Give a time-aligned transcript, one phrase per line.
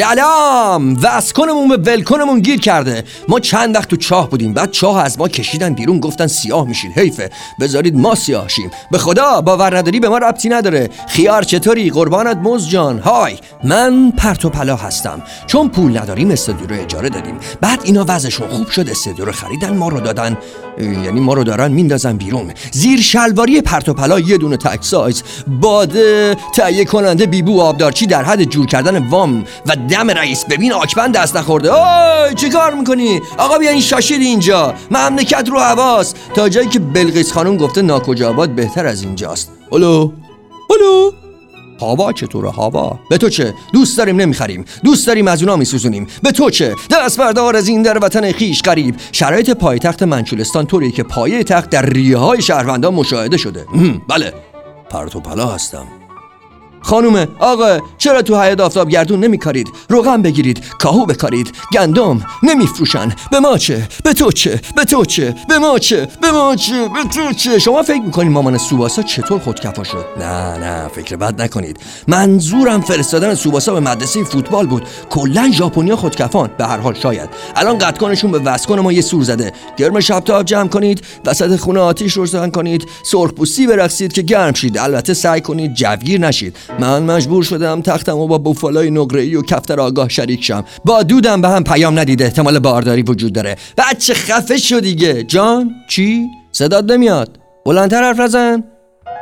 [0.00, 0.96] سلام.
[1.02, 3.04] وسکنمون به ولکنمون گیر کرده.
[3.28, 4.52] ما چند وقت تو چاه بودیم.
[4.52, 7.30] بعد چاه از ما کشیدن بیرون گفتن سیاه میشید حیفه.
[7.60, 8.70] بذارید ما سیاه شیم.
[8.90, 10.90] به خدا باور نداری به ما ربطی نداره.
[11.08, 12.98] خیار چطوری؟ قربانت موز جان.
[12.98, 15.22] های من پرت پلا هستم.
[15.46, 17.38] چون پول نداریم استودیو رو اجاره دادیم.
[17.60, 20.36] بعد اینا وضعشون خوب شد استودیو رو خریدن ما رو دادن
[20.78, 22.52] یعنی ما رو دارن میندازن بیرون.
[22.70, 25.22] زیر شلواری پرت و پلا یه دونه تک سایز.
[25.60, 30.44] باده تهیه کننده بیبو آبدارچی در حد جور کردن وام و دم رئیس.
[30.44, 31.74] ببین آکبند دست نخورده.
[31.74, 34.74] اوه چه کار می‌کنی؟ آقا بیا این شاشید اینجا.
[34.90, 36.14] مملکت رو حواس.
[36.34, 39.50] تا جایی که بلقیس خانم گفته ناکجا آباد بهتر از اینجاست.
[39.72, 40.12] الو
[40.70, 41.10] الو
[41.80, 44.64] هوا چطوره هوا؟ به تو چه؟ دوست داریم نمی‌خریم.
[44.84, 46.06] دوست داریم از اونا میسوزونیم.
[46.22, 50.90] به تو چه؟ دست بردار از این در وطن خیش قریب شرایط پایتخت منچولستان طوری
[50.90, 53.66] که پایه تخت در ریه های شهروندان مشاهده شده.
[54.08, 54.32] بله.
[54.90, 55.99] پرتو پلا هستم.
[56.82, 61.52] خانومه آقا چرا تو حیات آفتاب گردون نمی کارید روغن بگیرید کاهو بکارید.
[61.72, 63.12] گندم نمیفروشن.
[63.30, 66.88] به ما چه؟ به تو چه؟ به تو چه؟ به ما چه؟ به ما چه؟
[66.88, 71.42] به تو چه؟ شما فکر می‌کنید مامان سوباسا چطور خودکفا شد؟ نه نه فکر بد
[71.42, 71.76] نکنید.
[72.08, 74.82] منظورم فرستادن سوباسا به مدرسه فوتبال بود.
[75.10, 76.50] کلا ژاپنیا خودکفان.
[76.58, 77.30] به هر حال شاید.
[77.56, 79.52] الان قدکنشون به وسکن ما یه سور زده.
[79.76, 81.04] گرم شب تا جمع کنید.
[81.24, 82.88] وسط خونه آتیش روشن کنید.
[83.02, 84.78] سرخپوستی برقصید که گرم شید.
[84.78, 86.56] البته سعی کنید جوگیر نشید.
[86.78, 90.64] من مجبور شدم تختم و با بوفالای نقره و کفتر آگاه شریک شم.
[90.84, 93.56] با دودم به هم پیام ندیده احتمال بارداری وجود داره.
[93.78, 95.24] بچه خفه شو دیگه.
[95.24, 97.38] جان چی؟ صدات نمیاد.
[97.66, 98.64] بلندتر حرف نزن.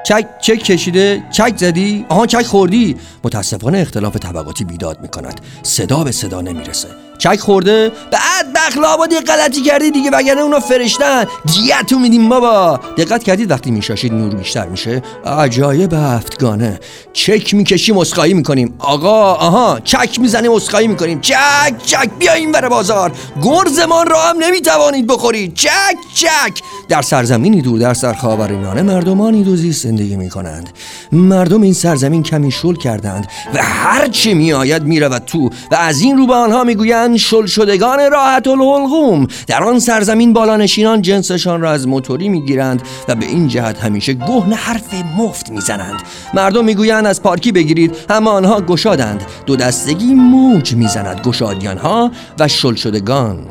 [0.07, 1.23] چک چک کشیده.
[1.31, 2.97] چک زدی؟ آها چک خوردی.
[3.25, 5.41] متاسفانه اختلاف طبقاتی بیداد می‌کند.
[5.63, 6.89] صدا به صدا نمی‌رسه.
[7.19, 7.93] چک خورده.
[8.11, 11.25] بعد بخلابا یه غلطی کردی دیگه وگرنه اونا فرشتن.
[11.45, 12.81] دیتو میدیم بابا.
[12.97, 15.03] دقت کردید وقتی میشاشید نور بیشتر میشه.
[15.27, 16.81] عجایب هفتگانه.
[17.13, 18.75] چک می‌کشیم اسخایی می‌کنیم.
[18.79, 21.21] آقا آها چک می‌زنیم اسخایی می‌کنیم.
[21.21, 23.13] چک چک بیا این بره بازار.
[23.43, 25.55] گرزمان را هم نمی‌توانید بخورید.
[25.55, 26.63] چک چک.
[26.89, 30.71] در سرزمینی دور در سر خاورمیانه مردمانی دوزی زندگی می‌کنند.
[31.13, 36.19] مردم این سرزمین کمی شل کردند و هر چی میآید می‌رود تو و از این
[36.19, 41.89] رو به آنها می‌گویند شل شدگان راحت الحلقوم در آن سرزمین بالانشینان جنسشان را از
[41.89, 46.03] موتوری می‌گیرند و به این جهت همیشه گهن حرف مفت می‌زنند.
[46.35, 47.97] مردم می‌گویند از پارکی بگیرید.
[48.09, 49.25] اما آنها گشادند.
[49.47, 51.21] دو دستگی موج می‌زند.
[51.21, 53.47] گشادیان ها و شل شدگان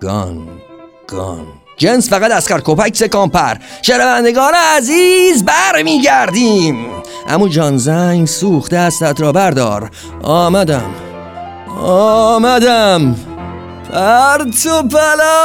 [0.00, 0.48] گان.
[1.06, 1.46] گان.
[1.76, 3.54] جنس فقط از کپک سکان پر.
[3.82, 6.86] شنوندگان عزیز برمیگردیم.
[7.28, 9.90] امو جان زنگ سوخت دستت را بردار.
[10.22, 10.90] آمدم.
[11.82, 13.14] آمدم.
[13.92, 15.38] پرتو پلا